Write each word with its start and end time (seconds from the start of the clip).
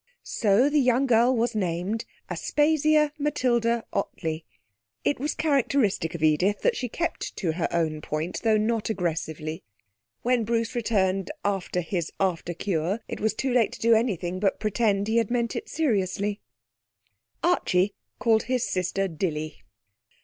So 0.23 0.67
the 0.67 0.79
young 0.79 1.05
girl 1.05 1.35
was 1.35 1.53
named 1.53 2.05
Aspasia 2.27 3.11
Matilda 3.19 3.85
Ottley. 3.93 4.47
It 5.03 5.19
was 5.19 5.35
characteristic 5.35 6.15
of 6.15 6.23
Edith 6.23 6.61
that 6.61 6.75
she 6.75 6.89
kept 6.89 7.35
to 7.35 7.51
her 7.51 7.67
own 7.71 8.01
point, 8.01 8.41
though 8.41 8.57
not 8.57 8.89
aggressively. 8.89 9.63
When 10.23 10.43
Bruce 10.43 10.73
returned 10.73 11.29
after 11.45 11.81
his 11.81 12.11
after 12.19 12.55
cure, 12.55 13.01
it 13.07 13.19
was 13.19 13.35
too 13.35 13.53
late 13.53 13.73
to 13.73 13.79
do 13.79 13.93
anything 13.93 14.39
but 14.39 14.59
pretend 14.59 15.07
he 15.07 15.17
had 15.17 15.29
meant 15.29 15.55
it 15.55 15.69
seriously. 15.69 16.41
Archie 17.43 17.93
called 18.17 18.45
his 18.45 18.63
sister 18.67 19.07
Dilly. 19.07 19.61